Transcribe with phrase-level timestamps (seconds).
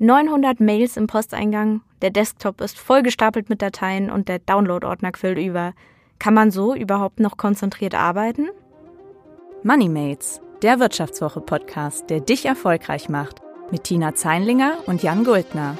[0.00, 5.74] 900 Mails im Posteingang, der Desktop ist vollgestapelt mit Dateien und der Download-Ordner quillt über.
[6.20, 8.46] Kann man so überhaupt noch konzentriert arbeiten?
[9.64, 13.42] Moneymates, der Wirtschaftswoche-Podcast, der dich erfolgreich macht,
[13.72, 15.76] mit Tina Zeinlinger und Jan Guldner.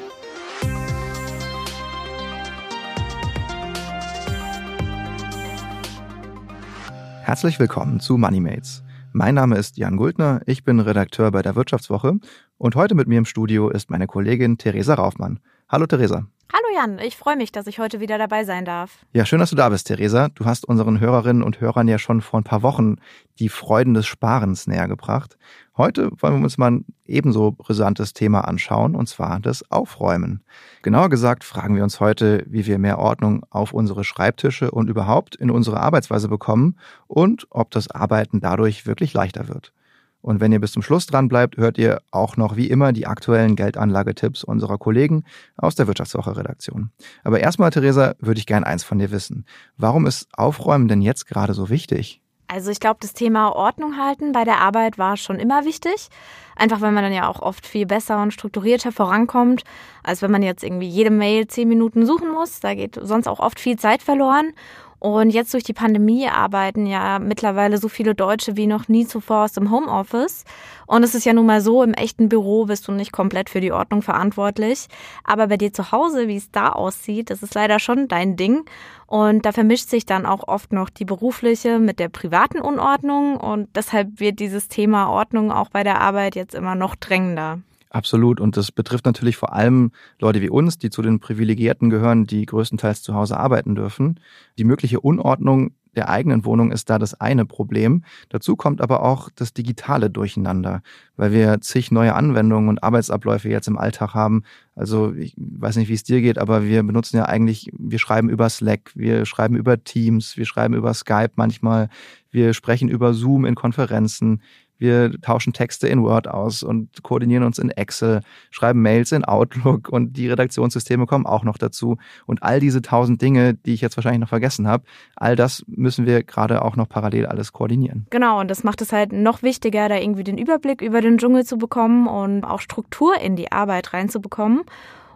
[7.23, 8.83] Herzlich willkommen zu Moneymates.
[9.19, 12.21] Mein Name ist Jan Guldner, ich bin Redakteur bei der Wirtschaftswoche
[12.57, 15.41] und heute mit mir im Studio ist meine Kollegin Theresa Raufmann.
[15.69, 16.29] Hallo Theresa.
[16.51, 19.05] Hallo Jan, ich freue mich, dass ich heute wieder dabei sein darf.
[19.13, 20.29] Ja, schön, dass du da bist, Theresa.
[20.35, 22.97] Du hast unseren Hörerinnen und Hörern ja schon vor ein paar Wochen
[23.39, 25.37] die Freuden des Sparens näher gebracht.
[25.77, 30.43] Heute wollen wir uns mal ein ebenso brisantes Thema anschauen, und zwar das Aufräumen.
[30.81, 35.37] Genauer gesagt fragen wir uns heute, wie wir mehr Ordnung auf unsere Schreibtische und überhaupt
[35.37, 39.75] in unsere Arbeitsweise bekommen und ob das Arbeiten dadurch wirklich leichter wird.
[40.21, 43.07] Und wenn ihr bis zum Schluss dran bleibt, hört ihr auch noch wie immer die
[43.07, 45.25] aktuellen Geldanlagetipps unserer Kollegen
[45.57, 46.91] aus der Wirtschaftswoche-Redaktion.
[47.25, 49.47] Aber erstmal, Theresa, würde ich gern eins von dir wissen.
[49.77, 52.21] Warum ist Aufräumen denn jetzt gerade so wichtig?
[52.51, 56.09] Also ich glaube, das Thema Ordnung halten bei der Arbeit war schon immer wichtig.
[56.57, 59.65] Einfach weil man dann ja auch oft viel besser und strukturierter vorankommt,
[60.03, 62.61] als wenn man jetzt irgendwie jede Mail zehn Minuten suchen muss.
[62.61, 64.55] Da geht sonst auch oft viel Zeit verloren.
[65.01, 69.45] Und jetzt durch die Pandemie arbeiten ja mittlerweile so viele Deutsche wie noch nie zuvor
[69.45, 70.45] aus dem Homeoffice.
[70.87, 73.61] Und es ist ja nun mal so, im echten Büro bist du nicht komplett für
[73.61, 74.89] die Ordnung verantwortlich.
[75.23, 78.65] Aber bei dir zu Hause, wie es da aussieht, das ist leider schon dein Ding.
[79.07, 83.37] Und da vermischt sich dann auch oft noch die berufliche mit der privaten Unordnung.
[83.37, 87.61] Und deshalb wird dieses Thema Ordnung auch bei der Arbeit jetzt immer noch drängender.
[87.91, 88.41] Absolut.
[88.41, 92.45] Und das betrifft natürlich vor allem Leute wie uns, die zu den Privilegierten gehören, die
[92.45, 94.21] größtenteils zu Hause arbeiten dürfen.
[94.59, 98.05] Die mögliche Unordnung der eigenen Wohnung ist da das eine Problem.
[98.29, 100.83] Dazu kommt aber auch das digitale Durcheinander,
[101.17, 104.45] weil wir zig neue Anwendungen und Arbeitsabläufe jetzt im Alltag haben.
[104.77, 108.31] Also ich weiß nicht, wie es dir geht, aber wir benutzen ja eigentlich, wir schreiben
[108.31, 111.89] über Slack, wir schreiben über Teams, wir schreiben über Skype manchmal,
[112.31, 114.43] wir sprechen über Zoom in Konferenzen.
[114.79, 119.89] Wir tauschen Texte in Word aus und koordinieren uns in Excel, schreiben Mails in Outlook
[119.89, 121.97] und die Redaktionssysteme kommen auch noch dazu.
[122.27, 124.85] Und all diese tausend Dinge, die ich jetzt wahrscheinlich noch vergessen habe,
[125.17, 128.07] all das müssen wir gerade auch noch parallel alles koordinieren.
[128.11, 131.45] Genau, und das macht es halt noch wichtiger, da irgendwie den Überblick über den Dschungel
[131.45, 134.63] zu bekommen und auch Struktur in die Arbeit reinzubekommen.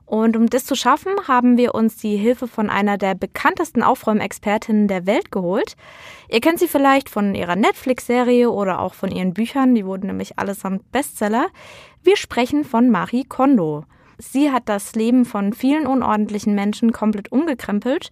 [0.06, 4.88] Und um das zu schaffen, haben wir uns die Hilfe von einer der bekanntesten Aufräumexpertinnen
[4.88, 5.76] der Welt geholt.
[6.28, 10.38] Ihr kennt sie vielleicht von ihrer Netflix-Serie oder auch von ihren Büchern, die wurden nämlich
[10.38, 11.46] allesamt Bestseller.
[12.02, 13.84] Wir sprechen von Marie Kondo.
[14.18, 18.10] Sie hat das Leben von vielen unordentlichen Menschen komplett umgekrempelt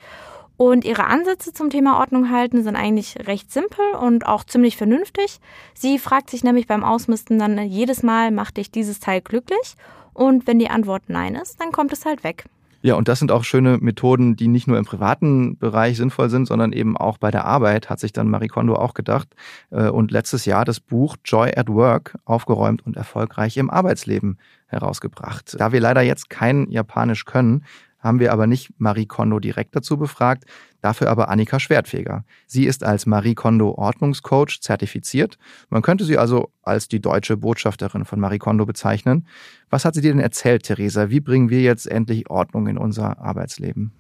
[0.61, 5.41] und ihre Ansätze zum Thema Ordnung halten sind eigentlich recht simpel und auch ziemlich vernünftig.
[5.72, 9.77] Sie fragt sich nämlich beim Ausmisten dann jedes Mal, macht dich dieses Teil glücklich?
[10.12, 12.47] Und wenn die Antwort Nein ist, dann kommt es halt weg.
[12.82, 16.47] Ja, und das sind auch schöne Methoden, die nicht nur im privaten Bereich sinnvoll sind,
[16.47, 19.28] sondern eben auch bei der Arbeit, hat sich dann Marie Kondo auch gedacht.
[19.71, 25.56] Äh, und letztes Jahr das Buch Joy at Work, aufgeräumt und erfolgreich im Arbeitsleben herausgebracht.
[25.59, 27.65] Da wir leider jetzt kein Japanisch können,
[28.00, 30.44] haben wir aber nicht Marie Kondo direkt dazu befragt,
[30.81, 32.25] dafür aber Annika Schwertfeger.
[32.47, 35.38] Sie ist als Marie Kondo Ordnungscoach zertifiziert.
[35.69, 39.27] Man könnte sie also als die deutsche Botschafterin von Marie Kondo bezeichnen.
[39.69, 41.10] Was hat sie dir denn erzählt, Theresa?
[41.10, 43.93] Wie bringen wir jetzt endlich Ordnung in unser Arbeitsleben?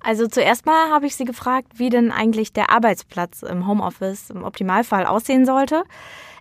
[0.00, 4.44] Also zuerst mal habe ich sie gefragt, wie denn eigentlich der Arbeitsplatz im Homeoffice im
[4.44, 5.82] Optimalfall aussehen sollte.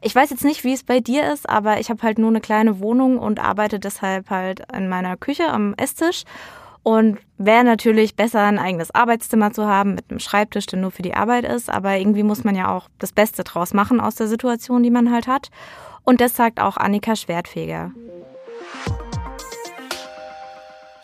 [0.02, 2.42] Ich weiß jetzt nicht, wie es bei dir ist, aber ich habe halt nur eine
[2.42, 6.26] kleine Wohnung und arbeite deshalb halt in meiner Küche am Esstisch.
[6.86, 11.02] Und wäre natürlich besser, ein eigenes Arbeitszimmer zu haben mit einem Schreibtisch, der nur für
[11.02, 11.68] die Arbeit ist.
[11.68, 15.12] Aber irgendwie muss man ja auch das Beste draus machen aus der Situation, die man
[15.12, 15.50] halt hat.
[16.04, 17.92] Und das sagt auch Annika Schwertfeger.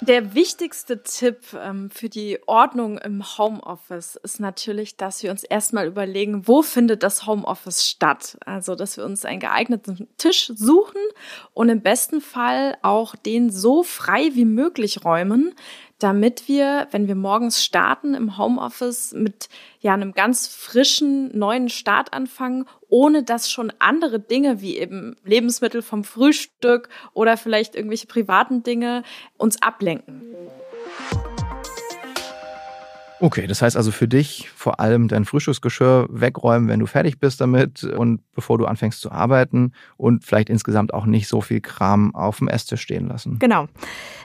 [0.01, 5.85] Der wichtigste Tipp ähm, für die Ordnung im Homeoffice ist natürlich, dass wir uns erstmal
[5.85, 8.35] überlegen, wo findet das Homeoffice statt?
[8.43, 11.01] Also, dass wir uns einen geeigneten Tisch suchen
[11.53, 15.53] und im besten Fall auch den so frei wie möglich räumen,
[16.01, 19.49] damit wir, wenn wir morgens starten im Homeoffice mit
[19.81, 25.81] ja einem ganz frischen neuen Start anfangen, ohne dass schon andere Dinge wie eben Lebensmittel
[25.81, 29.03] vom Frühstück oder vielleicht irgendwelche privaten Dinge
[29.37, 30.23] uns ablenken.
[33.21, 37.39] Okay, das heißt also für dich vor allem dein Frühstücksgeschirr wegräumen, wenn du fertig bist
[37.39, 42.15] damit und bevor du anfängst zu arbeiten und vielleicht insgesamt auch nicht so viel Kram
[42.15, 43.37] auf dem Esstisch stehen lassen.
[43.37, 43.67] Genau.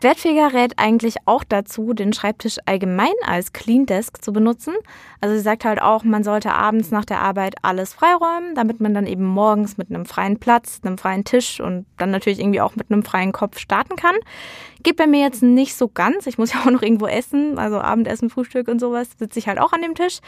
[0.01, 4.73] Wertfeger rät eigentlich auch dazu, den Schreibtisch allgemein als Clean Desk zu benutzen.
[5.21, 8.95] Also sie sagt halt auch, man sollte abends nach der Arbeit alles freiräumen, damit man
[8.95, 12.77] dann eben morgens mit einem freien Platz, einem freien Tisch und dann natürlich irgendwie auch
[12.77, 14.17] mit einem freien Kopf starten kann.
[14.87, 16.29] Geht bei mir jetzt nicht so ganz.
[16.29, 19.59] Ich muss ja auch noch irgendwo essen, also Abendessen, Frühstück und sowas, sitze ich halt
[19.59, 20.21] auch an dem Tisch.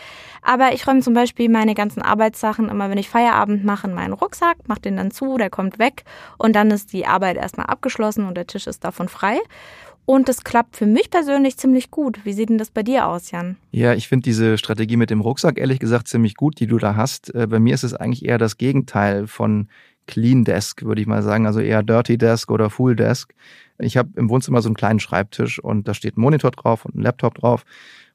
[0.43, 4.15] Aber ich räume zum Beispiel meine ganzen Arbeitssachen immer, wenn ich Feierabend mache, in meinen
[4.15, 6.03] Rucksack, mache den dann zu, der kommt weg
[6.39, 9.39] und dann ist die Arbeit erstmal abgeschlossen und der Tisch ist davon frei.
[10.07, 12.25] Und das klappt für mich persönlich ziemlich gut.
[12.25, 13.59] Wie sieht denn das bei dir aus, Jan?
[13.71, 16.97] Ja, ich finde diese Strategie mit dem Rucksack ehrlich gesagt ziemlich gut, die du da
[16.97, 17.33] hast.
[17.33, 19.69] Äh, bei mir ist es eigentlich eher das Gegenteil von
[20.09, 23.33] Clean Desk, würde ich mal sagen, also eher Dirty Desk oder Full Desk.
[23.79, 26.97] Ich habe im Wohnzimmer so einen kleinen Schreibtisch und da steht ein Monitor drauf und
[26.97, 27.65] ein Laptop drauf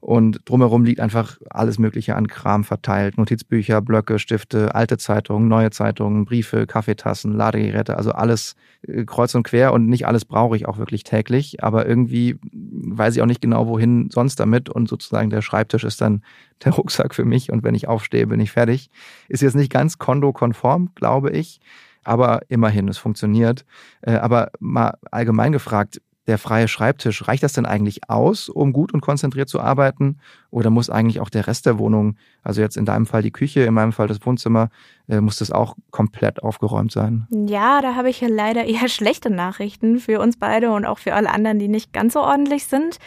[0.03, 3.17] und drumherum liegt einfach alles Mögliche an Kram verteilt.
[3.17, 9.43] Notizbücher, Blöcke, Stifte, alte Zeitungen, neue Zeitungen, Briefe, Kaffeetassen, Ladegeräte, also alles äh, kreuz und
[9.43, 11.63] quer und nicht alles brauche ich auch wirklich täglich.
[11.63, 14.67] Aber irgendwie weiß ich auch nicht genau, wohin sonst damit.
[14.67, 16.21] Und sozusagen der Schreibtisch ist dann
[16.65, 17.49] der Rucksack für mich.
[17.49, 18.89] Und wenn ich aufstehe, bin ich fertig.
[19.29, 21.61] Ist jetzt nicht ganz kondokonform, glaube ich.
[22.03, 23.65] Aber immerhin, es funktioniert.
[24.01, 28.93] Äh, aber mal allgemein gefragt, der freie Schreibtisch, reicht das denn eigentlich aus, um gut
[28.93, 30.19] und konzentriert zu arbeiten?
[30.51, 33.63] Oder muss eigentlich auch der Rest der Wohnung, also jetzt in deinem Fall die Küche,
[33.63, 34.69] in meinem Fall das Wohnzimmer,
[35.09, 37.27] äh, muss das auch komplett aufgeräumt sein?
[37.29, 41.29] Ja, da habe ich leider eher schlechte Nachrichten für uns beide und auch für alle
[41.29, 42.99] anderen, die nicht ganz so ordentlich sind.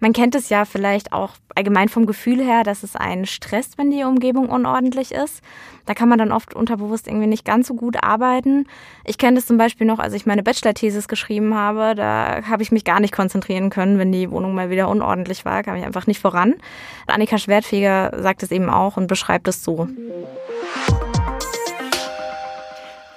[0.00, 3.90] Man kennt es ja vielleicht auch allgemein vom Gefühl her, dass es einen stresst, wenn
[3.90, 5.40] die Umgebung unordentlich ist.
[5.86, 8.66] Da kann man dann oft unterbewusst irgendwie nicht ganz so gut arbeiten.
[9.04, 11.94] Ich kenne das zum Beispiel noch, als ich meine Bachelor-Thesis geschrieben habe.
[11.94, 15.62] Da habe ich mich gar nicht konzentrieren können, wenn die Wohnung mal wieder unordentlich war.
[15.62, 16.54] Kam ich einfach nicht voran.
[17.06, 19.88] Annika Schwertfeger sagt es eben auch und beschreibt es so.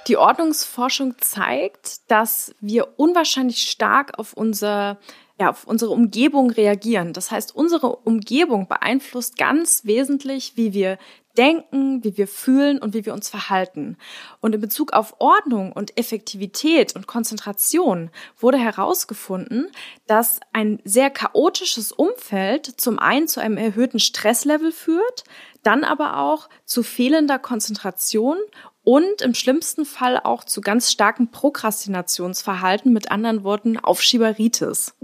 [0.06, 4.98] Die Ordnungsforschung zeigt, dass wir unwahrscheinlich stark auf unser
[5.40, 7.14] ja, auf unsere Umgebung reagieren.
[7.14, 10.98] Das heißt, unsere Umgebung beeinflusst ganz wesentlich, wie wir
[11.38, 13.96] denken, wie wir fühlen und wie wir uns verhalten.
[14.40, 19.70] Und in Bezug auf Ordnung und Effektivität und Konzentration wurde herausgefunden,
[20.06, 25.24] dass ein sehr chaotisches Umfeld zum einen zu einem erhöhten Stresslevel führt,
[25.62, 28.36] dann aber auch zu fehlender Konzentration
[28.84, 34.94] und im schlimmsten Fall auch zu ganz starkem Prokrastinationsverhalten, mit anderen Worten Aufschieberitis.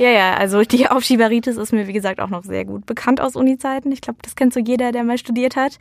[0.00, 3.36] Ja, ja, also die Aufschieberitis ist mir, wie gesagt, auch noch sehr gut bekannt aus
[3.36, 3.92] Uni-Zeiten.
[3.92, 5.78] Ich glaube, das kennt so jeder, der mal studiert hat.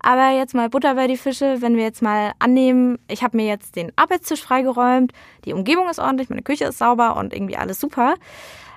[0.00, 3.46] Aber jetzt mal Butter bei die Fische, wenn wir jetzt mal annehmen, ich habe mir
[3.46, 5.12] jetzt den Arbeitstisch freigeräumt,
[5.46, 8.16] die Umgebung ist ordentlich, meine Küche ist sauber und irgendwie alles super.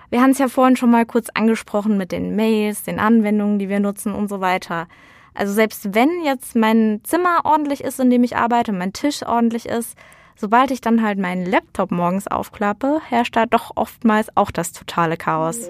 [0.10, 3.68] Wir haben es ja vorhin schon mal kurz angesprochen mit den Mails, den Anwendungen, die
[3.68, 4.88] wir nutzen und so weiter.
[5.38, 9.68] Also selbst wenn jetzt mein Zimmer ordentlich ist, in dem ich arbeite, mein Tisch ordentlich
[9.68, 9.96] ist,
[10.36, 15.16] sobald ich dann halt meinen Laptop morgens aufklappe, herrscht da doch oftmals auch das totale
[15.16, 15.70] Chaos.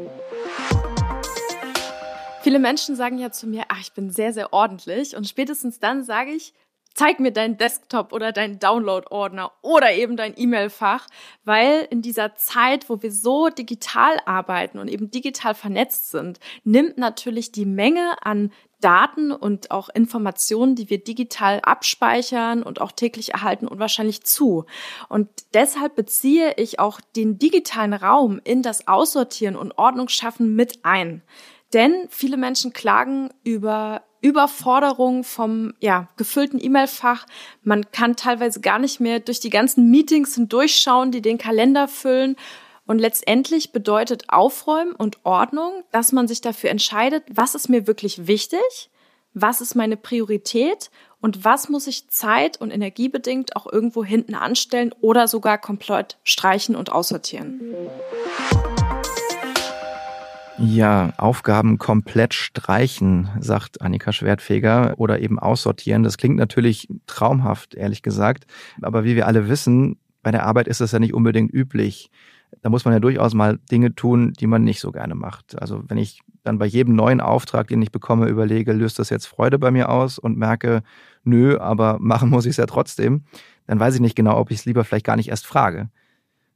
[2.43, 5.17] Viele Menschen sagen ja zu mir, ach, ich bin sehr, sehr ordentlich.
[5.17, 6.53] Und spätestens dann sage ich,
[6.97, 11.07] zeig mir deinen Desktop oder deinen Download-Ordner oder eben dein E-Mail-Fach,
[11.43, 16.97] weil in dieser Zeit, wo wir so digital arbeiten und eben digital vernetzt sind, nimmt
[16.97, 18.51] natürlich die Menge an
[18.81, 24.65] Daten und auch Informationen, die wir digital abspeichern und auch täglich erhalten, unwahrscheinlich zu.
[25.09, 31.23] Und deshalb beziehe ich auch den digitalen Raum in das Aussortieren und Ordnungsschaffen mit ein.
[31.73, 37.25] Denn viele Menschen klagen über Überforderung vom ja, gefüllten E-Mail-Fach.
[37.63, 42.35] Man kann teilweise gar nicht mehr durch die ganzen Meetings hindurchschauen, die den Kalender füllen.
[42.87, 48.27] Und letztendlich bedeutet Aufräumen und Ordnung, dass man sich dafür entscheidet, was ist mir wirklich
[48.27, 48.89] wichtig,
[49.33, 50.89] was ist meine Priorität
[51.19, 56.77] und was muss ich zeit- und energiebedingt auch irgendwo hinten anstellen oder sogar komplett streichen
[56.77, 57.59] und aussortieren.
[60.57, 66.03] Ja, Aufgaben komplett streichen, sagt Annika Schwertfeger, oder eben aussortieren.
[66.03, 68.45] Das klingt natürlich traumhaft, ehrlich gesagt.
[68.81, 72.09] Aber wie wir alle wissen, bei der Arbeit ist das ja nicht unbedingt üblich.
[72.61, 75.59] Da muss man ja durchaus mal Dinge tun, die man nicht so gerne macht.
[75.59, 79.25] Also wenn ich dann bei jedem neuen Auftrag, den ich bekomme, überlege, löst das jetzt
[79.25, 80.81] Freude bei mir aus und merke,
[81.23, 83.23] nö, aber machen muss ich es ja trotzdem,
[83.67, 85.89] dann weiß ich nicht genau, ob ich es lieber vielleicht gar nicht erst frage.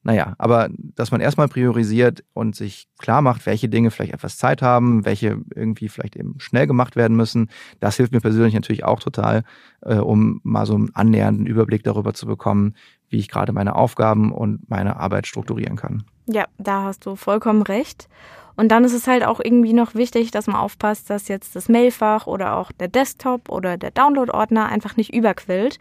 [0.04, 4.64] Naja, aber dass man erstmal priorisiert und sich klar macht, welche Dinge vielleicht etwas Zeit
[4.64, 9.00] haben, welche irgendwie vielleicht eben schnell gemacht werden müssen, das hilft mir persönlich natürlich auch
[9.00, 9.44] total,
[9.82, 12.74] äh, um mal so einen annähernden Überblick darüber zu bekommen,
[13.10, 16.04] wie ich gerade meine Aufgaben und meine Arbeit strukturieren kann.
[16.26, 18.08] Ja, da hast du vollkommen recht.
[18.56, 21.70] Und dann ist es halt auch irgendwie noch wichtig, dass man aufpasst, dass jetzt das
[21.70, 25.80] Mailfach oder auch der Desktop oder der Download-Ordner einfach nicht überquillt.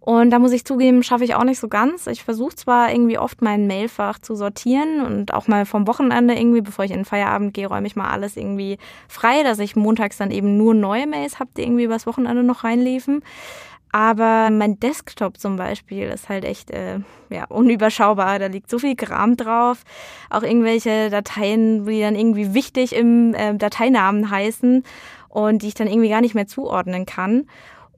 [0.00, 2.06] Und da muss ich zugeben, schaffe ich auch nicht so ganz.
[2.06, 6.62] Ich versuche zwar irgendwie oft mein Mailfach zu sortieren und auch mal vom Wochenende irgendwie,
[6.62, 8.78] bevor ich in den Feierabend gehe, räume ich mal alles irgendwie
[9.08, 12.64] frei, dass ich montags dann eben nur neue Mails habe, die irgendwie übers Wochenende noch
[12.64, 13.22] reinliefen.
[13.92, 18.38] Aber mein Desktop zum Beispiel ist halt echt äh, ja, unüberschaubar.
[18.38, 19.82] Da liegt so viel Kram drauf.
[20.30, 24.84] Auch irgendwelche Dateien, die dann irgendwie wichtig im äh, Dateinamen heißen
[25.28, 27.48] und die ich dann irgendwie gar nicht mehr zuordnen kann.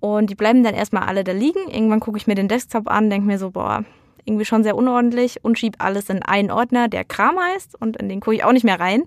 [0.03, 1.71] Und die bleiben dann erstmal alle da liegen.
[1.71, 3.85] Irgendwann gucke ich mir den Desktop an, denke mir so, boah,
[4.25, 8.09] irgendwie schon sehr unordentlich und schiebe alles in einen Ordner, der Kram heißt und in
[8.09, 9.05] den gucke ich auch nicht mehr rein.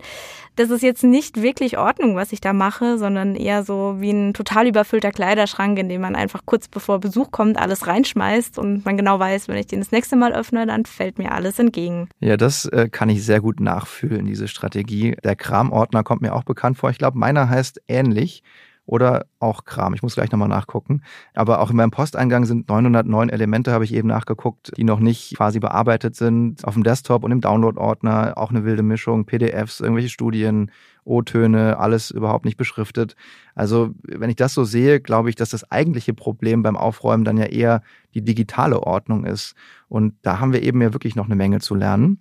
[0.55, 4.33] Das ist jetzt nicht wirklich Ordnung, was ich da mache, sondern eher so wie ein
[4.33, 8.95] total überfüllter Kleiderschrank, in dem man einfach kurz bevor Besuch kommt alles reinschmeißt und man
[8.95, 12.07] genau weiß, wenn ich den das nächste Mal öffne, dann fällt mir alles entgegen.
[12.21, 15.17] Ja, das äh, kann ich sehr gut nachfühlen, diese Strategie.
[15.25, 16.89] Der Kramordner kommt mir auch bekannt vor.
[16.89, 18.41] Ich glaube, meiner heißt ähnlich
[18.85, 19.93] oder auch Kram.
[19.93, 21.01] Ich muss gleich nochmal nachgucken.
[21.33, 25.35] Aber auch in meinem Posteingang sind 909 Elemente, habe ich eben nachgeguckt, die noch nicht
[25.35, 26.63] quasi bearbeitet sind.
[26.65, 30.71] Auf dem Desktop und im Download-Ordner auch eine wilde Mischung, PDFs, irgendwelche Studien,
[31.03, 33.15] O-Töne, alles überhaupt nicht beschriftet.
[33.55, 37.37] Also wenn ich das so sehe, glaube ich, dass das eigentliche Problem beim Aufräumen dann
[37.37, 37.81] ja eher
[38.13, 39.55] die digitale Ordnung ist.
[39.87, 42.19] Und da haben wir eben ja wirklich noch eine Menge zu lernen.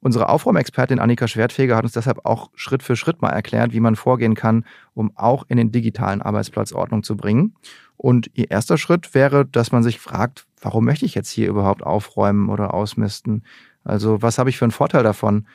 [0.00, 3.96] Unsere Aufräumexpertin Annika Schwertfeger hat uns deshalb auch Schritt für Schritt mal erklärt, wie man
[3.96, 7.54] vorgehen kann, um auch in den digitalen Arbeitsplatz Ordnung zu bringen.
[7.96, 11.82] Und ihr erster Schritt wäre, dass man sich fragt, warum möchte ich jetzt hier überhaupt
[11.82, 13.44] aufräumen oder ausmisten?
[13.84, 15.46] Also was habe ich für einen Vorteil davon,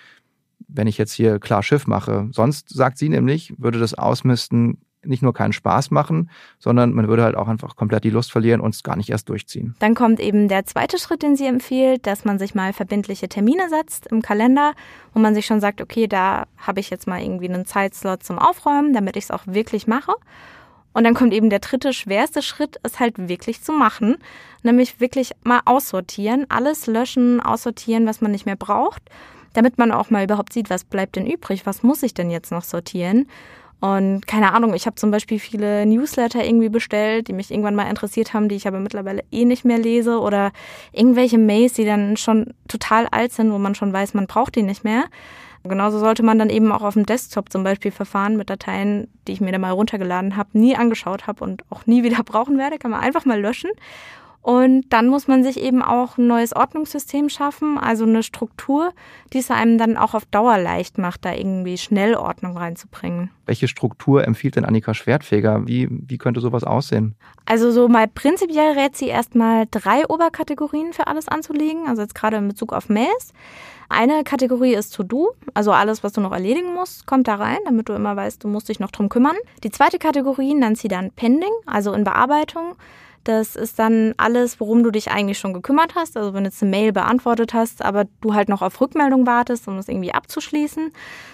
[0.67, 2.29] wenn ich jetzt hier klar Schiff mache?
[2.31, 6.29] Sonst, sagt sie nämlich, würde das Ausmisten nicht nur keinen Spaß machen,
[6.59, 9.29] sondern man würde halt auch einfach komplett die Lust verlieren und es gar nicht erst
[9.29, 9.75] durchziehen.
[9.79, 13.69] Dann kommt eben der zweite Schritt, den sie empfiehlt, dass man sich mal verbindliche Termine
[13.69, 14.73] setzt im Kalender,
[15.13, 18.37] wo man sich schon sagt, okay, da habe ich jetzt mal irgendwie einen Zeitslot zum
[18.37, 20.13] Aufräumen, damit ich es auch wirklich mache.
[20.93, 24.17] Und dann kommt eben der dritte, schwerste Schritt, es halt wirklich zu machen,
[24.61, 29.01] nämlich wirklich mal aussortieren, alles löschen, aussortieren, was man nicht mehr braucht,
[29.53, 32.51] damit man auch mal überhaupt sieht, was bleibt denn übrig, was muss ich denn jetzt
[32.51, 33.27] noch sortieren.
[33.81, 37.89] Und keine Ahnung, ich habe zum Beispiel viele Newsletter irgendwie bestellt, die mich irgendwann mal
[37.89, 40.51] interessiert haben, die ich aber mittlerweile eh nicht mehr lese oder
[40.91, 44.61] irgendwelche Mails, die dann schon total alt sind, wo man schon weiß, man braucht die
[44.61, 45.05] nicht mehr.
[45.63, 49.33] Genauso sollte man dann eben auch auf dem Desktop zum Beispiel verfahren mit Dateien, die
[49.33, 52.77] ich mir da mal runtergeladen habe, nie angeschaut habe und auch nie wieder brauchen werde,
[52.77, 53.71] kann man einfach mal löschen
[54.41, 58.91] und dann muss man sich eben auch ein neues Ordnungssystem schaffen, also eine Struktur,
[59.33, 63.29] die es einem dann auch auf Dauer leicht macht, da irgendwie schnell Ordnung reinzubringen.
[63.45, 65.67] Welche Struktur empfiehlt denn Annika Schwertfeger?
[65.67, 67.15] Wie, wie könnte sowas aussehen?
[67.45, 72.37] Also so mal prinzipiell rät sie erstmal drei Oberkategorien für alles anzulegen, also jetzt gerade
[72.37, 73.33] in Bezug auf Mails.
[73.89, 77.89] Eine Kategorie ist To-Do, also alles, was du noch erledigen musst, kommt da rein, damit
[77.89, 79.35] du immer weißt, du musst dich noch drum kümmern.
[79.63, 82.75] Die zweite Kategorie nennt sie dann Pending, also in Bearbeitung.
[83.23, 86.17] Das ist dann alles, worum du dich eigentlich schon gekümmert hast.
[86.17, 89.67] Also wenn du jetzt eine Mail beantwortet hast, aber du halt noch auf Rückmeldung wartest,
[89.67, 90.91] um es irgendwie abzuschließen,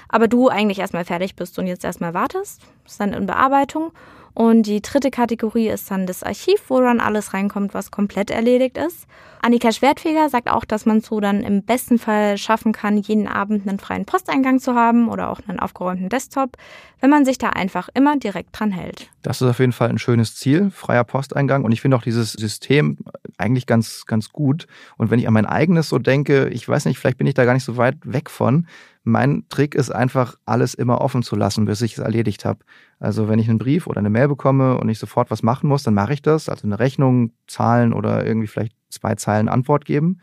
[0.10, 3.92] aber du eigentlich erstmal fertig bist und jetzt erstmal wartest, ist dann in Bearbeitung.
[4.38, 8.78] Und die dritte Kategorie ist dann das Archiv, wo dann alles reinkommt, was komplett erledigt
[8.78, 9.08] ist.
[9.42, 13.68] Annika Schwertfeger sagt auch, dass man so dann im besten Fall schaffen kann, jeden Abend
[13.68, 16.56] einen freien Posteingang zu haben oder auch einen aufgeräumten Desktop,
[17.02, 19.10] wenn man sich da einfach immer direkt dran hält.
[19.24, 21.64] Das ist auf jeden Fall ein schönes Ziel, freier Posteingang.
[21.64, 23.00] Und ich finde auch dieses System
[23.40, 24.68] eigentlich ganz, ganz gut.
[24.98, 27.46] Und wenn ich an mein eigenes so denke, ich weiß nicht, vielleicht bin ich da
[27.46, 28.68] gar nicht so weit weg von,
[29.08, 32.60] mein Trick ist einfach, alles immer offen zu lassen, bis ich es erledigt habe.
[33.00, 35.84] Also wenn ich einen Brief oder eine Mail bekomme und ich sofort was machen muss,
[35.84, 36.50] dann mache ich das.
[36.50, 40.20] Also eine Rechnung, Zahlen oder irgendwie vielleicht zwei Zeilen Antwort geben.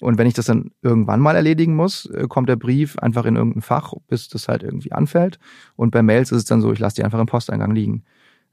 [0.00, 3.36] Und wenn ich das dann irgendwann mal erledigen muss, äh, kommt der Brief einfach in
[3.36, 5.38] irgendein Fach, bis das halt irgendwie anfällt.
[5.76, 8.04] Und bei Mails ist es dann so, ich lasse die einfach im Posteingang liegen.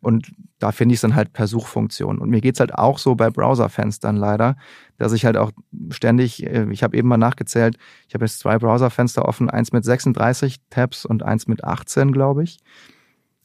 [0.06, 2.20] Und da finde ich es dann halt per Suchfunktion.
[2.20, 4.56] Und mir geht's halt auch so bei Browserfenstern leider,
[5.00, 5.52] dass ich halt auch
[5.90, 9.84] ständig, äh, ich habe eben mal nachgezählt, ich habe jetzt zwei Browserfenster offen, eins mit
[9.84, 12.60] 36 Tabs und eins mit 18, glaube ich.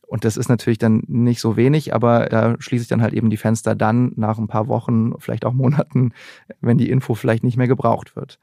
[0.02, 3.30] Und das ist natürlich dann nicht so wenig, aber da schließe ich dann halt eben
[3.30, 6.12] die Fenster dann nach ein paar Wochen, vielleicht auch Monaten,
[6.60, 8.38] wenn die Info vielleicht nicht mehr gebraucht wird.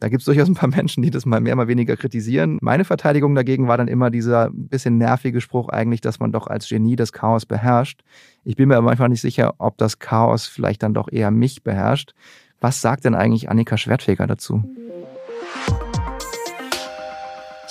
[0.00, 2.58] Da gibt es durchaus ein paar Menschen, die das mal mehr, mal weniger kritisieren.
[2.62, 6.68] Meine Verteidigung dagegen war dann immer dieser bisschen nervige Spruch eigentlich, dass man doch als
[6.68, 8.02] Genie das Chaos beherrscht.
[8.42, 11.62] Ich bin mir aber manchmal nicht sicher, ob das Chaos vielleicht dann doch eher mich
[11.62, 12.14] beherrscht.
[12.60, 14.64] Was sagt denn eigentlich Annika Schwertfeger dazu?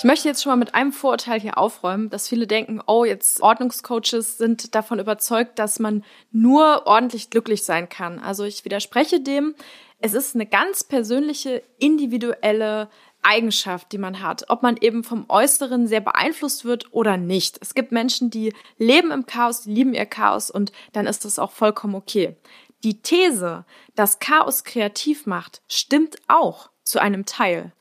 [0.00, 3.42] Ich möchte jetzt schon mal mit einem Vorurteil hier aufräumen, dass viele denken, oh, jetzt
[3.42, 8.18] Ordnungscoaches sind davon überzeugt, dass man nur ordentlich glücklich sein kann.
[8.18, 9.54] Also ich widerspreche dem.
[9.98, 12.88] Es ist eine ganz persönliche, individuelle
[13.20, 17.58] Eigenschaft, die man hat, ob man eben vom Äußeren sehr beeinflusst wird oder nicht.
[17.60, 21.38] Es gibt Menschen, die leben im Chaos, die lieben ihr Chaos und dann ist das
[21.38, 22.36] auch vollkommen okay.
[22.84, 23.66] Die These,
[23.96, 27.74] dass Chaos kreativ macht, stimmt auch zu einem Teil.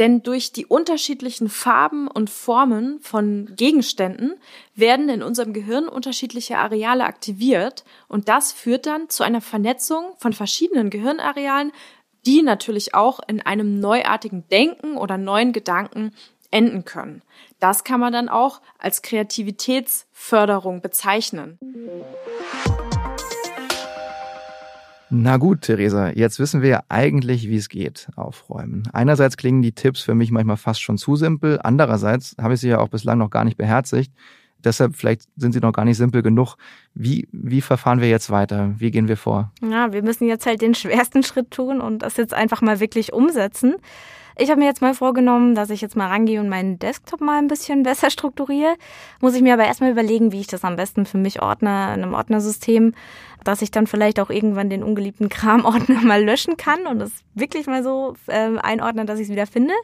[0.00, 4.34] Denn durch die unterschiedlichen Farben und Formen von Gegenständen
[4.74, 10.32] werden in unserem Gehirn unterschiedliche Areale aktiviert und das führt dann zu einer Vernetzung von
[10.32, 11.70] verschiedenen Gehirnarealen,
[12.24, 16.12] die natürlich auch in einem neuartigen Denken oder neuen Gedanken
[16.50, 17.20] enden können.
[17.58, 21.58] Das kann man dann auch als Kreativitätsförderung bezeichnen.
[25.10, 28.84] Na gut, Theresa, jetzt wissen wir ja eigentlich, wie es geht, aufräumen.
[28.92, 32.68] Einerseits klingen die Tipps für mich manchmal fast schon zu simpel, andererseits habe ich sie
[32.68, 34.12] ja auch bislang noch gar nicht beherzigt.
[34.62, 36.56] Deshalb vielleicht sind sie noch gar nicht simpel genug.
[36.94, 38.74] Wie, wie verfahren wir jetzt weiter?
[38.78, 39.52] Wie gehen wir vor?
[39.62, 43.12] Ja, wir müssen jetzt halt den schwersten Schritt tun und das jetzt einfach mal wirklich
[43.12, 43.76] umsetzen.
[44.40, 47.36] Ich habe mir jetzt mal vorgenommen, dass ich jetzt mal rangehe und meinen Desktop mal
[47.36, 48.74] ein bisschen besser strukturiere.
[49.20, 52.02] Muss ich mir aber erstmal überlegen, wie ich das am besten für mich ordne in
[52.02, 52.94] einem Ordnersystem,
[53.44, 57.66] dass ich dann vielleicht auch irgendwann den ungeliebten Kramordner mal löschen kann und das wirklich
[57.66, 59.74] mal so äh, einordnen, dass ich es wieder finde.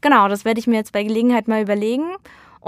[0.00, 2.04] Genau, das werde ich mir jetzt bei Gelegenheit mal überlegen.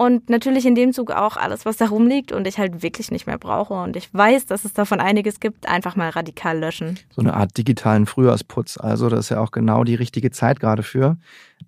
[0.00, 3.26] Und natürlich in dem Zug auch alles, was da rumliegt und ich halt wirklich nicht
[3.26, 3.74] mehr brauche.
[3.74, 6.98] Und ich weiß, dass es davon einiges gibt, einfach mal radikal löschen.
[7.10, 8.78] So eine Art digitalen Frühjahrsputz.
[8.78, 11.18] Also, das ist ja auch genau die richtige Zeit gerade für.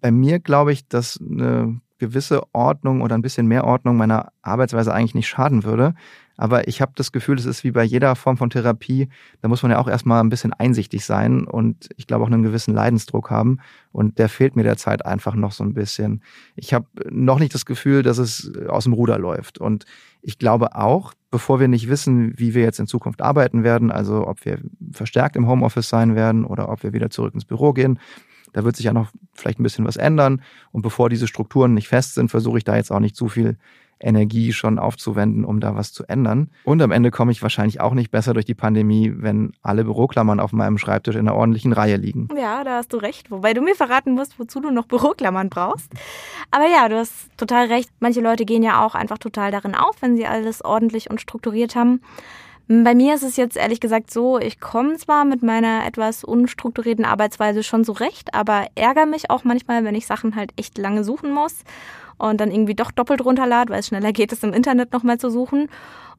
[0.00, 4.92] Bei mir glaube ich, dass eine gewisse Ordnung oder ein bisschen mehr Ordnung meiner Arbeitsweise
[4.92, 5.94] eigentlich nicht schaden würde.
[6.36, 9.08] Aber ich habe das Gefühl, es ist wie bei jeder Form von Therapie,
[9.40, 12.42] da muss man ja auch erstmal ein bisschen einsichtig sein und ich glaube auch einen
[12.42, 13.58] gewissen Leidensdruck haben.
[13.92, 16.22] Und der fehlt mir derzeit einfach noch so ein bisschen.
[16.56, 19.58] Ich habe noch nicht das Gefühl, dass es aus dem Ruder läuft.
[19.58, 19.84] Und
[20.22, 24.26] ich glaube auch, bevor wir nicht wissen, wie wir jetzt in Zukunft arbeiten werden, also
[24.26, 24.58] ob wir
[24.90, 28.00] verstärkt im Homeoffice sein werden oder ob wir wieder zurück ins Büro gehen,
[28.52, 30.42] da wird sich ja noch vielleicht ein bisschen was ändern.
[30.72, 33.56] Und bevor diese Strukturen nicht fest sind, versuche ich da jetzt auch nicht zu viel
[34.02, 36.50] Energie schon aufzuwenden, um da was zu ändern.
[36.64, 40.40] Und am Ende komme ich wahrscheinlich auch nicht besser durch die Pandemie, wenn alle Büroklammern
[40.40, 42.28] auf meinem Schreibtisch in einer ordentlichen Reihe liegen.
[42.36, 43.30] Ja, da hast du recht.
[43.30, 45.92] Wobei du mir verraten musst, wozu du noch Büroklammern brauchst.
[46.50, 47.90] Aber ja, du hast total recht.
[48.00, 51.76] Manche Leute gehen ja auch einfach total darin auf, wenn sie alles ordentlich und strukturiert
[51.76, 52.00] haben.
[52.68, 57.04] Bei mir ist es jetzt ehrlich gesagt so, ich komme zwar mit meiner etwas unstrukturierten
[57.04, 61.32] Arbeitsweise schon zurecht, aber ärgere mich auch manchmal, wenn ich Sachen halt echt lange suchen
[61.32, 61.64] muss
[62.18, 65.28] und dann irgendwie doch doppelt runterlade, weil es schneller geht, es im Internet nochmal zu
[65.28, 65.68] suchen.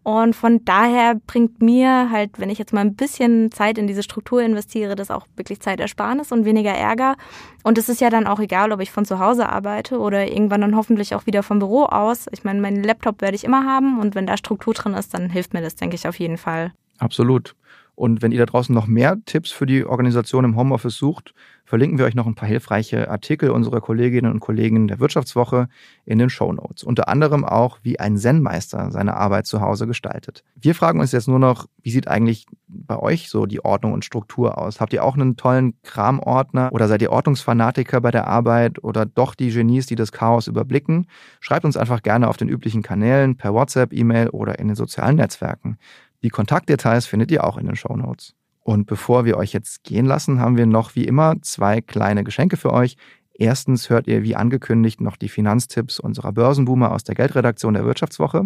[0.03, 4.03] Und von daher bringt mir halt, wenn ich jetzt mal ein bisschen Zeit in diese
[4.03, 7.15] Struktur investiere, das auch wirklich Zeitersparnis und weniger Ärger.
[7.63, 10.61] Und es ist ja dann auch egal, ob ich von zu Hause arbeite oder irgendwann
[10.61, 12.25] dann hoffentlich auch wieder vom Büro aus.
[12.31, 15.29] Ich meine, meinen Laptop werde ich immer haben und wenn da Struktur drin ist, dann
[15.29, 16.73] hilft mir das, denke ich, auf jeden Fall.
[16.99, 17.55] Absolut.
[17.95, 21.97] Und wenn ihr da draußen noch mehr Tipps für die Organisation im Homeoffice sucht, verlinken
[21.97, 25.67] wir euch noch ein paar hilfreiche Artikel unserer Kolleginnen und Kollegen der Wirtschaftswoche
[26.05, 26.83] in den Show Notes.
[26.83, 30.43] Unter anderem auch, wie ein Zen-Meister seine Arbeit zu Hause gestaltet.
[30.55, 34.05] Wir fragen uns jetzt nur noch, wie sieht eigentlich bei euch so die Ordnung und
[34.05, 34.81] Struktur aus?
[34.81, 39.35] Habt ihr auch einen tollen Kramordner oder seid ihr Ordnungsfanatiker bei der Arbeit oder doch
[39.35, 41.07] die Genies, die das Chaos überblicken?
[41.39, 45.15] Schreibt uns einfach gerne auf den üblichen Kanälen, per WhatsApp, E-Mail oder in den sozialen
[45.15, 45.77] Netzwerken.
[46.23, 48.33] Die Kontaktdetails findet ihr auch in den Show Notes.
[48.61, 52.55] Und bevor wir euch jetzt gehen lassen, haben wir noch wie immer zwei kleine Geschenke
[52.55, 52.95] für euch.
[53.33, 58.45] Erstens hört ihr wie angekündigt noch die Finanztipps unserer Börsenboomer aus der Geldredaktion der Wirtschaftswoche.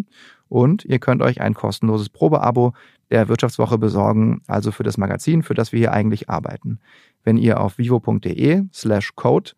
[0.49, 2.73] Und ihr könnt euch ein kostenloses Probeabo
[3.11, 6.79] der Wirtschaftswoche besorgen, also für das Magazin, für das wir hier eigentlich arbeiten.
[7.23, 9.51] Wenn ihr auf vivo.de slash code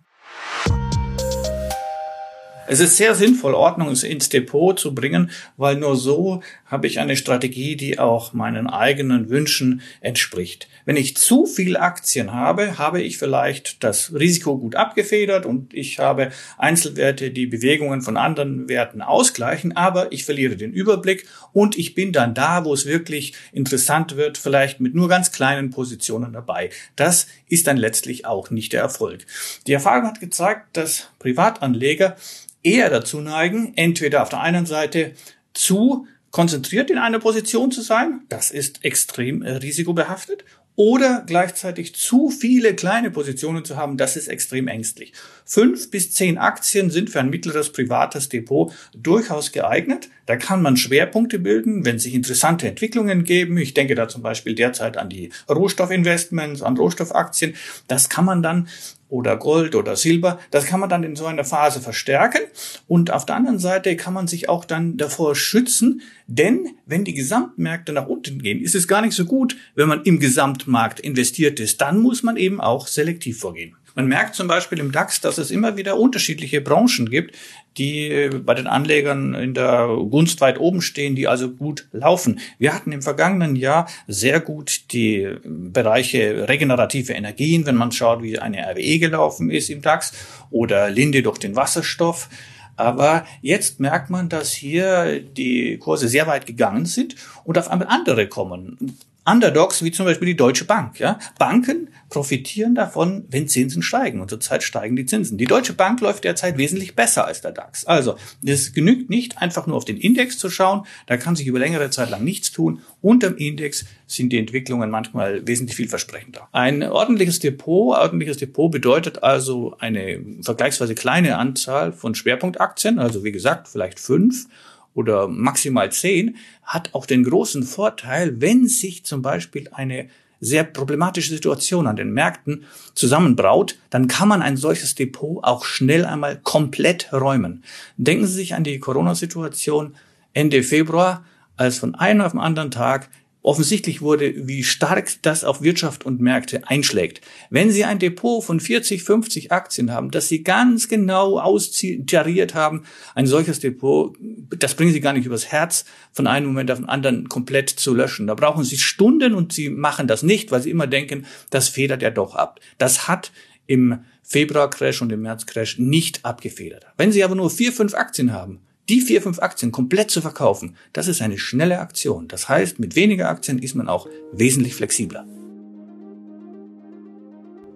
[2.67, 7.15] Es ist sehr sinnvoll, Ordnung ins Depot zu bringen, weil nur so habe ich eine
[7.15, 10.67] Strategie, die auch meinen eigenen Wünschen entspricht.
[10.83, 15.99] Wenn ich zu viel Aktien habe, habe ich vielleicht das Risiko gut abgefedert und ich
[15.99, 21.93] habe Einzelwerte, die Bewegungen von anderen Werten ausgleichen, aber ich verliere den Überblick und ich
[21.93, 26.71] bin dann da, wo es wirklich interessant wird, vielleicht mit nur ganz kleinen Positionen dabei.
[26.95, 29.25] Das ist dann letztlich auch nicht der Erfolg.
[29.67, 32.17] Die Erfahrung hat gezeigt, dass Privatanleger
[32.61, 35.13] eher dazu neigen, entweder auf der einen Seite
[35.55, 40.43] zu konzentriert in einer Position zu sein, das ist extrem äh, risikobehaftet,
[40.75, 45.13] oder gleichzeitig zu viele kleine Positionen zu haben, das ist extrem ängstlich.
[45.45, 50.09] Fünf bis zehn Aktien sind für ein mittleres privates Depot durchaus geeignet.
[50.25, 53.57] Da kann man Schwerpunkte bilden, wenn sich interessante Entwicklungen geben.
[53.57, 57.55] Ich denke da zum Beispiel derzeit an die Rohstoffinvestments, an Rohstoffaktien.
[57.87, 58.67] Das kann man dann
[59.15, 60.39] oder Gold oder Silber.
[60.51, 62.41] Das kann man dann in so einer Phase verstärken.
[62.87, 67.13] Und auf der anderen Seite kann man sich auch dann davor schützen, denn wenn die
[67.13, 71.59] Gesamtmärkte nach unten gehen, ist es gar nicht so gut, wenn man im Gesamtmarkt investiert
[71.59, 71.81] ist.
[71.81, 73.75] Dann muss man eben auch selektiv vorgehen.
[73.95, 77.35] Man merkt zum Beispiel im DAX, dass es immer wieder unterschiedliche Branchen gibt,
[77.77, 82.39] die bei den Anlegern in der Gunst weit oben stehen, die also gut laufen.
[82.59, 88.37] Wir hatten im vergangenen Jahr sehr gut die Bereiche regenerative Energien, wenn man schaut, wie
[88.37, 90.11] eine RWE gelaufen ist im DAX
[90.51, 92.29] oder Linde durch den Wasserstoff.
[92.75, 97.87] Aber jetzt merkt man, dass hier die Kurse sehr weit gegangen sind und auf einmal
[97.87, 98.97] andere kommen.
[99.25, 100.99] Underdogs wie zum Beispiel die Deutsche Bank.
[100.99, 101.19] Ja?
[101.39, 104.21] Banken profitieren davon, wenn Zinsen steigen.
[104.21, 105.37] Und zurzeit steigen die Zinsen.
[105.37, 107.85] Die Deutsche Bank läuft derzeit wesentlich besser als der DAX.
[107.85, 110.85] Also es genügt nicht, einfach nur auf den Index zu schauen.
[111.07, 112.81] Da kann sich über längere Zeit lang nichts tun.
[113.01, 116.47] Unterm Index sind die Entwicklungen manchmal wesentlich vielversprechender.
[116.51, 123.31] Ein ordentliches Depot, ordentliches Depot bedeutet also eine vergleichsweise kleine Anzahl von Schwerpunktaktien, also wie
[123.31, 124.47] gesagt vielleicht fünf
[124.95, 130.07] oder maximal zehn, hat auch den großen Vorteil, wenn sich zum Beispiel eine
[130.39, 136.05] sehr problematische Situation an den Märkten zusammenbraut, dann kann man ein solches Depot auch schnell
[136.05, 137.63] einmal komplett räumen.
[137.97, 139.95] Denken Sie sich an die Corona-Situation
[140.33, 141.23] Ende Februar,
[141.57, 143.09] als von einem auf den anderen Tag
[143.45, 147.21] offensichtlich wurde, wie stark das auf Wirtschaft und Märkte einschlägt.
[147.51, 152.83] Wenn Sie ein Depot von 40, 50 Aktien haben, das Sie ganz genau austariert haben,
[153.13, 154.17] ein solches Depot,
[154.57, 157.93] das bringen Sie gar nicht übers Herz, von einem Moment auf den anderen komplett zu
[157.93, 158.25] löschen.
[158.25, 162.01] Da brauchen Sie Stunden und Sie machen das nicht, weil Sie immer denken, das federt
[162.01, 162.59] ja doch ab.
[162.79, 163.31] Das hat
[163.67, 166.87] im Februar-Crash und im März-Crash nicht abgefedert.
[166.97, 170.75] Wenn Sie aber nur vier, fünf Aktien haben, die vier, fünf Aktien komplett zu verkaufen,
[170.93, 172.27] das ist eine schnelle Aktion.
[172.27, 175.25] Das heißt, mit weniger Aktien ist man auch wesentlich flexibler.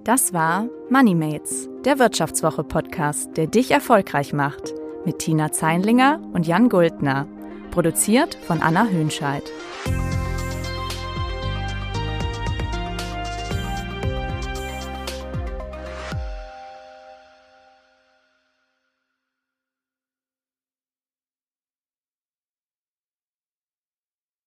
[0.03, 4.73] Das war MoneyMates, der Wirtschaftswoche-Podcast, der dich erfolgreich macht.
[5.05, 7.27] Mit Tina Zeinlinger und Jan Guldner.
[7.71, 9.43] Produziert von Anna Hönscheid.